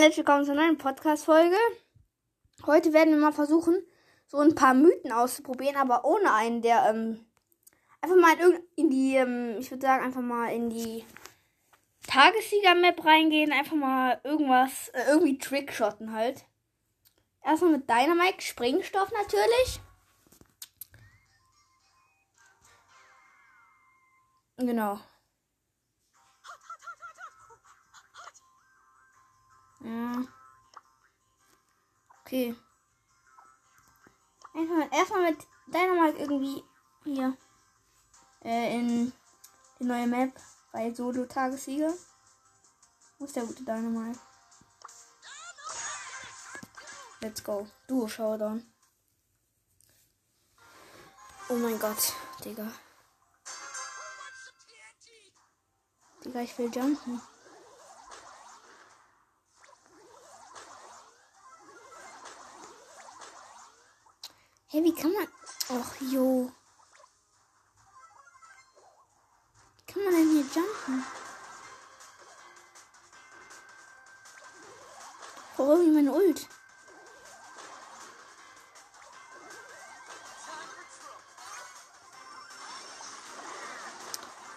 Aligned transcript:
herzlich 0.00 0.26
willkommen 0.26 0.44
zu 0.46 0.52
einer 0.52 0.62
neuen 0.62 0.78
Podcast-Folge. 0.78 1.56
Heute 2.64 2.94
werden 2.94 3.12
wir 3.12 3.20
mal 3.20 3.32
versuchen, 3.32 3.76
so 4.26 4.38
ein 4.38 4.54
paar 4.54 4.72
Mythen 4.72 5.12
auszuprobieren, 5.12 5.76
aber 5.76 6.06
ohne 6.06 6.32
einen, 6.32 6.62
der 6.62 6.86
ähm, 6.88 7.26
einfach 8.00 8.16
mal 8.16 8.32
in, 8.40 8.60
in 8.74 8.90
die, 8.90 9.16
ähm, 9.16 9.56
ich 9.58 9.70
würde 9.70 9.86
sagen, 9.86 10.02
einfach 10.02 10.22
mal 10.22 10.48
in 10.48 10.70
die 10.70 11.04
Tagessieger-Map 12.06 13.04
reingehen, 13.04 13.52
einfach 13.52 13.76
mal 13.76 14.18
irgendwas, 14.24 14.88
äh, 14.94 15.04
irgendwie 15.10 15.36
Trickshotten 15.36 16.14
halt. 16.14 16.46
Erstmal 17.44 17.72
mit 17.72 17.88
Dynamite, 17.88 18.40
Sprengstoff 18.40 19.12
natürlich. 19.12 19.80
Genau. 24.56 24.98
Ja. 29.84 30.24
Okay. 32.20 32.54
Erstmal, 34.54 34.88
erstmal 34.92 35.30
mit 35.30 35.46
Dynamite 35.66 36.18
irgendwie 36.18 36.64
hier 37.04 37.36
äh, 38.44 38.78
in 38.78 39.12
die 39.78 39.84
neue 39.84 40.06
Map 40.06 40.32
bei 40.72 40.92
Solo 40.92 41.26
Tagessieger. 41.26 41.92
Wo 43.18 43.24
ist 43.24 43.36
der 43.36 43.44
gute 43.44 43.64
Dynamite? 43.64 44.18
Let's 47.20 47.42
go. 47.42 47.68
Duo 47.86 48.08
Showdown. 48.08 48.66
Oh 51.48 51.54
mein 51.54 51.78
Gott, 51.78 52.14
Digga. 52.44 52.66
Digga, 56.24 56.40
ich 56.40 56.58
will 56.58 56.70
jumpen. 56.74 57.20
Hey, 64.72 64.82
wie 64.82 64.94
kann 64.94 65.12
man. 65.12 65.28
Och, 65.68 66.00
jo. 66.00 66.50
Wie 69.76 69.92
kann 69.92 70.02
man 70.02 70.14
denn 70.14 70.30
hier 70.30 70.46
jumpen? 70.54 71.04
Oh, 75.58 75.72
irgendwie 75.72 75.90
meine 75.90 76.12
Ult. 76.12 76.48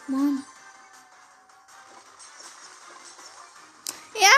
Mann. 0.08 0.46
Ja, 4.14 4.30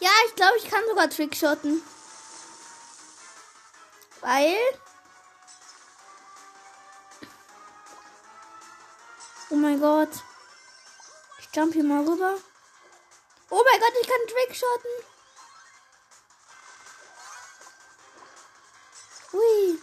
ja, 0.00 0.10
ich 0.26 0.34
glaube, 0.34 0.58
ich 0.58 0.68
kann 0.68 0.84
sogar 0.86 1.08
Trickshotten. 1.08 1.82
Weil. 4.20 4.54
Oh 9.50 9.56
mein 9.56 9.80
Gott. 9.80 10.10
Ich 11.38 11.48
jump 11.54 11.72
hier 11.72 11.84
mal 11.84 12.06
rüber. 12.06 12.36
Oh 13.50 13.62
mein 13.64 13.80
Gott, 13.80 13.92
ich 14.00 14.06
kann 14.06 14.26
Trickshotten. 14.26 14.90
Hui. 19.32 19.78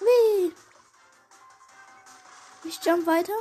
Hui. 0.00 0.54
Ich 2.64 2.80
jump 2.82 3.06
weiter. 3.06 3.32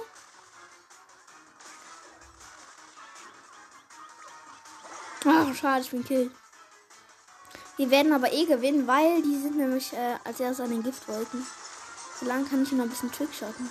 Ach, 5.26 5.56
schade, 5.56 5.82
ich 5.82 5.92
bin 5.92 6.06
kill. 6.06 6.32
Wir 7.78 7.92
werden 7.92 8.12
aber 8.14 8.32
eh 8.32 8.46
gewinnen, 8.46 8.88
weil 8.88 9.22
die 9.22 9.40
sind 9.40 9.58
nämlich 9.58 9.94
äh, 9.94 10.18
als 10.24 10.40
erstes 10.40 10.66
an 10.66 10.72
den 10.72 10.84
Giftwolken. 10.84 11.46
So 12.20 12.26
lange 12.26 12.46
kann 12.46 12.64
ich 12.64 12.72
noch 12.72 12.84
ein 12.84 12.90
bisschen 12.90 13.12
Trickshotten. 13.12 13.70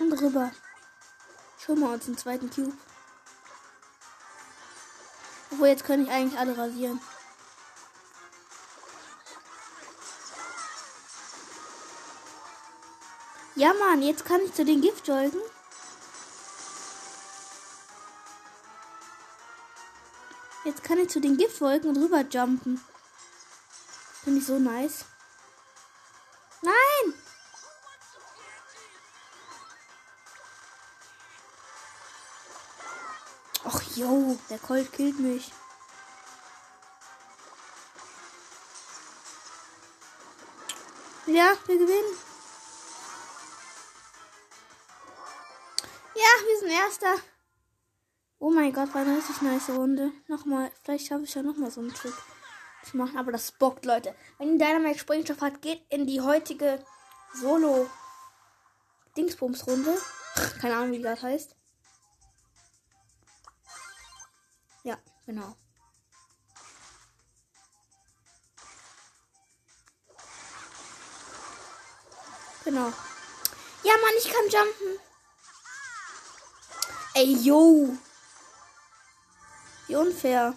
Und 0.00 0.12
rüber. 0.20 0.50
Schon 1.58 1.80
mal 1.80 1.94
uns 1.94 2.06
einen 2.06 2.18
zweiten 2.18 2.50
Cube. 2.50 2.72
Obwohl, 5.50 5.68
jetzt 5.68 5.84
kann 5.84 6.02
ich 6.02 6.10
eigentlich 6.10 6.38
alle 6.38 6.56
rasieren. 6.56 7.00
Ja, 13.54 13.74
Mann, 13.74 14.02
jetzt 14.02 14.24
kann 14.24 14.40
ich 14.40 14.54
zu 14.54 14.64
den 14.64 14.80
Giftwolken. 14.80 15.40
Jetzt 20.78 20.86
kann 20.86 20.98
ich 21.00 21.08
zu 21.08 21.20
den 21.20 21.36
Giftwolken 21.36 21.96
rüber 21.96 22.20
jumpen. 22.20 22.80
Finde 24.22 24.38
ich 24.38 24.46
so 24.46 24.60
nice. 24.60 25.06
Nein! 26.62 27.14
Och, 33.64 33.82
yo, 33.96 34.38
der 34.48 34.60
Colt 34.60 34.92
killt 34.92 35.18
mich. 35.18 35.50
Ja, 41.26 41.56
wir 41.66 41.76
gewinnen. 41.76 42.18
Ja, 46.14 46.46
wir 46.46 46.58
sind 46.60 46.70
Erster. 46.70 47.16
Oh 48.40 48.50
mein 48.50 48.72
Gott, 48.72 48.94
war 48.94 49.00
eine 49.00 49.16
richtig 49.16 49.42
nice 49.42 49.68
Runde. 49.70 50.12
Nochmal, 50.28 50.70
vielleicht 50.84 51.08
schaffe 51.08 51.24
ich 51.24 51.34
ja 51.34 51.42
nochmal 51.42 51.72
so 51.72 51.80
einen 51.80 51.92
Trick 51.92 52.14
zu 52.84 52.96
machen. 52.96 53.18
Aber 53.18 53.32
das 53.32 53.50
bockt, 53.50 53.84
Leute. 53.84 54.14
Wenn 54.38 54.52
ihr 54.52 54.58
Dynamite 54.58 54.98
Sprengstoff 55.00 55.40
hat, 55.40 55.60
geht 55.60 55.84
in 55.88 56.06
die 56.06 56.20
heutige 56.20 56.84
Solo 57.34 57.90
Dingsbums 59.16 59.66
Runde. 59.66 59.98
Keine 60.60 60.76
Ahnung, 60.76 60.92
wie 60.92 61.02
gerade 61.02 61.20
heißt. 61.20 61.56
Ja, 64.84 64.96
genau. 65.26 65.56
Genau. 72.64 72.92
Ja, 73.82 73.94
Mann, 73.96 74.14
ich 74.16 74.30
kann 74.30 74.44
jumpen. 74.48 75.00
Ey, 77.14 77.32
yo. 77.42 77.98
Wie 79.88 79.96
unfair. 79.96 80.54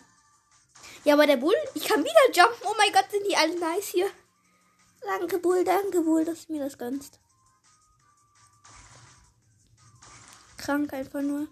Ja, 1.03 1.13
aber 1.15 1.25
der 1.25 1.37
Bull, 1.37 1.55
ich 1.73 1.85
kann 1.85 2.03
wieder 2.03 2.31
jumpen. 2.31 2.67
Oh 2.67 2.75
mein 2.77 2.91
Gott, 2.91 3.09
sind 3.09 3.25
die 3.25 3.35
alle 3.35 3.57
nice 3.59 3.87
hier. 3.87 4.09
Danke, 5.01 5.39
Bull, 5.39 5.63
danke, 5.63 6.01
Bull, 6.01 6.25
dass 6.25 6.45
du 6.45 6.53
mir 6.53 6.63
das 6.63 6.77
gönnst. 6.77 7.19
Krank 10.57 10.93
einfach 10.93 11.21
nur. 11.21 11.47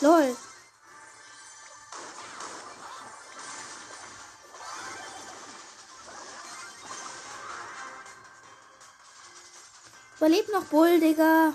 Lol. 0.00 0.36
Überlebt 10.16 10.52
noch 10.52 10.64
Bull, 10.64 10.98
Digga. 10.98 11.54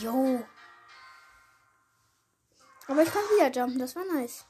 Yo. 0.00 0.44
Aber 2.86 3.02
ich 3.02 3.12
kann 3.12 3.22
wieder 3.22 3.50
jumpen, 3.50 3.78
das 3.78 3.96
war 3.96 4.04
nice. 4.04 4.44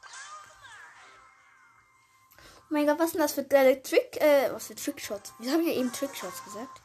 Oh 2.39 2.75
mein 2.75 2.87
Gott, 2.87 2.99
was 2.99 3.13
sind 3.13 3.21
das 3.21 3.33
für 3.33 3.45
geile 3.45 3.83
Trick, 3.83 4.21
äh, 4.21 4.53
was 4.53 4.67
für 4.67 4.75
Trickshots? 4.75 5.33
Wir 5.39 5.53
haben 5.53 5.67
ja 5.67 5.73
eben 5.73 5.93
Trickshots 5.93 6.45
gesagt. 6.45 6.83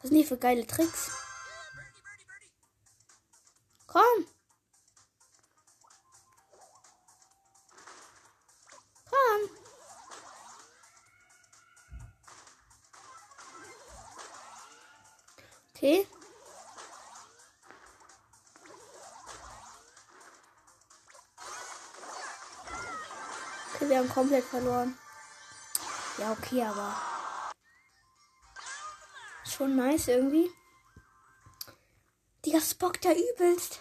Was 0.00 0.08
sind 0.08 0.18
die 0.18 0.24
für 0.24 0.38
geile 0.38 0.66
Tricks? 0.66 1.10
Komm. 3.86 4.26
Komm. 9.10 9.50
Okay. 15.74 16.06
wir 23.96 24.02
haben 24.02 24.10
komplett 24.10 24.44
verloren. 24.44 24.98
Ja, 26.18 26.32
okay, 26.32 26.62
aber. 26.62 26.94
Schon 29.42 29.74
nice 29.74 30.08
irgendwie. 30.08 30.50
Digga, 32.44 32.60
Spock 32.60 33.00
da 33.00 33.12
übelst. 33.12 33.80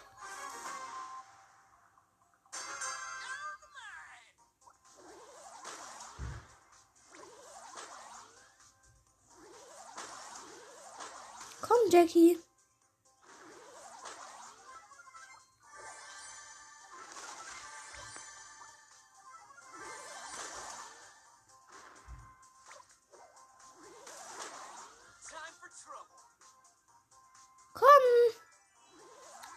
Komm, 11.61 11.89
Jackie. 11.89 12.44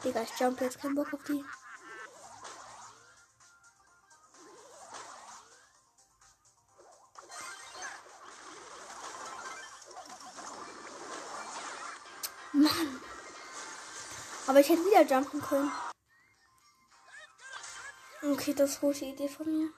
Digga, 0.05 0.23
ich 0.23 0.39
jump 0.39 0.61
jetzt 0.61 0.81
keinen 0.81 0.95
Bock 0.95 1.13
auf 1.13 1.23
die. 1.25 1.45
Mann. 12.53 13.01
Aber 14.47 14.61
ich 14.61 14.69
hätte 14.69 14.85
wieder 14.85 15.03
jumpen 15.03 15.43
können. 15.43 15.73
Okay, 18.23 18.55
das 18.55 18.71
ist 18.71 18.83
eine 18.83 18.93
gute 18.93 19.05
Idee 19.05 19.29
von 19.29 19.47
mir. 19.47 19.73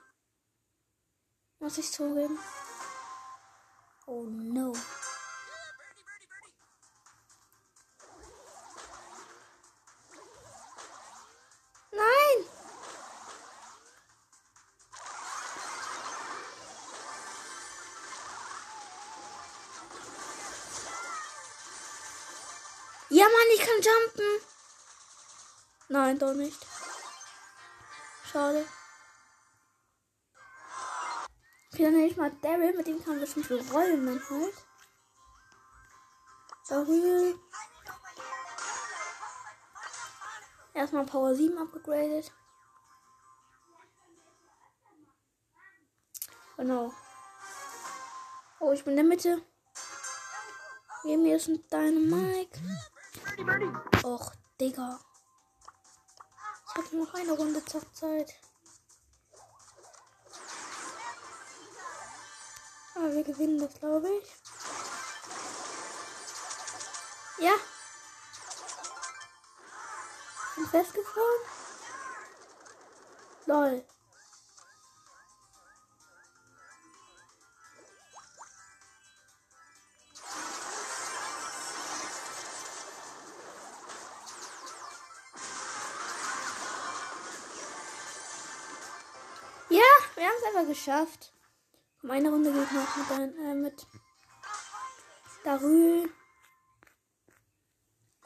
Muss 1.59 1.79
ich 1.79 1.91
zugeben. 1.91 2.39
Oh 4.07 4.25
no. 4.25 4.73
Ja, 23.21 23.27
Mann, 23.27 23.55
ich 23.55 23.61
kann 23.61 23.83
jumpen. 23.83 24.41
Nein, 25.91 26.19
doch 26.19 26.33
nicht. 26.33 26.57
Schade. 28.33 28.67
Okay, 31.71 31.83
dann 31.85 31.93
nehme 31.93 32.07
ich 32.07 32.17
mal 32.17 32.31
Daryl, 32.41 32.75
mit 32.75 32.87
dem 32.87 32.99
kann 33.05 33.17
man 33.17 33.21
bestimmt 33.21 33.45
so 33.45 33.59
rollen 33.75 34.07
dann 34.07 34.23
halt. 34.31 34.55
Daryl. 36.71 37.39
Erstmal 40.73 41.05
Power 41.05 41.35
7 41.35 41.59
abgegradet. 41.59 42.33
Genau. 46.57 46.91
Oh, 48.61 48.73
ich 48.73 48.83
bin 48.83 48.93
in 48.93 48.97
der 48.97 49.05
Mitte. 49.05 49.43
Neben 51.05 51.23
mir 51.23 51.37
ist 51.37 51.49
ein 51.49 51.63
Dynamike. 51.69 52.59
Och, 54.05 54.33
Digga. 54.61 54.99
Ich 56.67 56.77
habe 56.77 56.97
noch 56.97 57.15
eine 57.15 57.33
Runde 57.33 57.65
Zeit. 57.65 58.35
Aber 62.95 63.13
wir 63.15 63.25
gewinnen 63.25 63.59
das, 63.59 63.73
glaube 63.79 64.09
ich. 64.11 64.31
Ja. 67.39 67.55
Bin 70.57 70.67
festgefahren. 70.67 71.41
Lol. 73.47 73.85
Einfach 90.51 90.69
geschafft. 90.69 91.33
Um 92.03 92.11
eine 92.11 92.31
Runde 92.31 92.53
geht 92.53 92.73
noch 92.73 92.97
mit, 92.97 93.11
ein, 93.11 93.39
äh, 93.39 93.55
mit 93.55 93.87
Darül. 95.45 96.11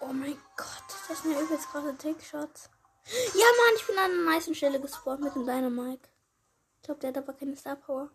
Oh 0.00 0.12
mein 0.12 0.38
Gott, 0.56 0.84
das 1.08 1.18
ist 1.18 1.24
mir 1.24 1.40
übelst 1.40 1.70
gerade 1.70 1.96
Trickshots. 1.96 2.70
Ja, 3.34 3.44
Mann, 3.44 3.74
ich 3.76 3.86
bin 3.86 3.98
an 3.98 4.10
einer 4.10 4.30
nice 4.30 4.56
Stelle 4.56 4.80
gespawnt 4.80 5.22
mit 5.22 5.34
dem 5.34 5.46
Dynamike. 5.46 6.08
Ich 6.76 6.82
glaube, 6.82 7.00
der 7.00 7.10
hat 7.10 7.18
aber 7.18 7.32
keine 7.32 7.56
Star 7.56 7.76
Power. 7.76 8.10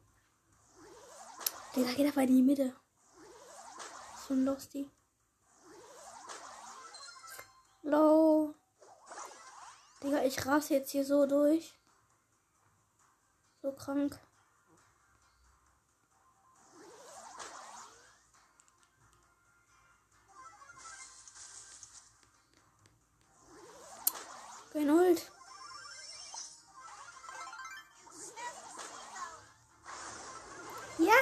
Der 1.75 1.83
geht 1.83 2.11
aber 2.11 2.21
in 2.21 2.35
die 2.35 2.41
Mitte. 2.41 2.75
So 4.27 4.33
ein 4.33 4.45
Losty. 4.45 4.89
Low. 7.83 8.53
Digga, 10.03 10.23
ich 10.23 10.45
raste 10.45 10.75
jetzt 10.75 10.91
hier 10.91 11.06
so 11.06 11.25
durch. 11.25 11.79
So 13.61 13.73
krank. 13.73 14.18
Kein 24.71 24.89
Ult. 24.89 25.31
Ja, 30.99 31.13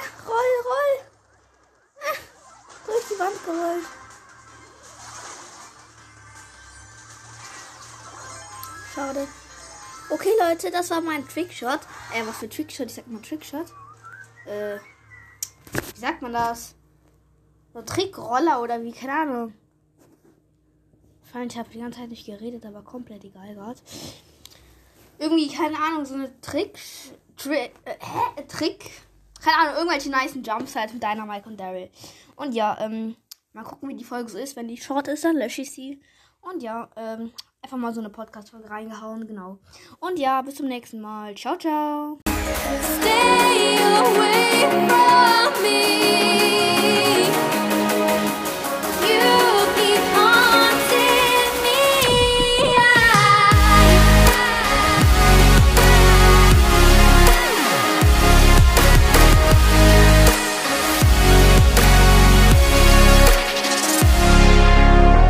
Okay, 10.10 10.30
Leute, 10.40 10.70
das 10.70 10.90
war 10.90 11.02
mein 11.02 11.26
Trickshot. 11.28 11.80
Äh, 12.14 12.26
was 12.26 12.38
für 12.38 12.48
Trickshot? 12.48 12.86
Ich 12.86 12.94
sag 12.94 13.06
mal 13.08 13.20
Trickshot. 13.20 13.66
Äh, 14.46 14.78
wie 15.94 16.00
sagt 16.00 16.22
man 16.22 16.32
das? 16.32 16.74
So 17.74 17.82
Trickroller 17.82 18.62
oder 18.62 18.82
wie? 18.82 18.92
Keine 18.92 19.12
Ahnung. 19.12 19.54
Ich 21.46 21.58
habe 21.58 21.68
die 21.68 21.78
ganze 21.78 22.00
Zeit 22.00 22.08
nicht 22.08 22.24
geredet, 22.24 22.64
aber 22.64 22.82
komplett 22.82 23.22
egal 23.22 23.54
gerade. 23.54 23.78
Irgendwie, 25.18 25.48
keine 25.48 25.76
Ahnung, 25.78 26.06
so 26.06 26.14
eine 26.14 26.40
Trick. 26.40 26.78
Tri 27.36 27.56
äh, 27.56 27.70
hä? 27.84 28.44
Trick? 28.48 28.90
Keine 29.42 29.56
Ahnung, 29.58 29.74
irgendwelche 29.76 30.10
nice 30.10 30.34
Jumps 30.42 30.74
halt 30.74 30.94
mit 30.94 31.02
Dynamite 31.02 31.48
und 31.48 31.60
Daryl. 31.60 31.90
Und 32.34 32.54
ja, 32.54 32.78
ähm, 32.80 33.14
mal 33.52 33.62
gucken, 33.62 33.90
wie 33.90 33.96
die 33.96 34.04
Folge 34.04 34.30
so 34.30 34.38
ist. 34.38 34.56
Wenn 34.56 34.68
die 34.68 34.78
short 34.78 35.06
ist, 35.06 35.24
dann 35.24 35.36
lösche 35.36 35.62
ich 35.62 35.70
sie. 35.70 36.00
Und 36.40 36.62
ja, 36.62 36.88
ähm, 36.96 37.32
einfach 37.62 37.76
mal 37.76 37.92
so 37.92 38.00
eine 38.00 38.10
Podcast-Folge 38.10 38.70
reingehauen, 38.70 39.26
genau. 39.26 39.58
Und 40.00 40.18
ja, 40.18 40.42
bis 40.42 40.56
zum 40.56 40.66
nächsten 40.68 41.00
Mal. 41.00 41.34
Ciao, 41.34 41.56
ciao. 41.56 42.18
Stay 42.82 43.78
away 43.82 44.88
from 44.88 45.62
me. 45.62 47.27